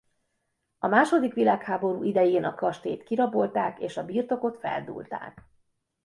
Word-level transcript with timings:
A 0.79 0.87
második 0.87 1.33
világháború 1.33 2.03
idején 2.03 2.43
a 2.43 2.55
kastélyt 2.55 3.03
kirabolták 3.03 3.79
és 3.79 3.97
a 3.97 4.05
birtokot 4.05 4.57
feldúlták. 4.57 5.45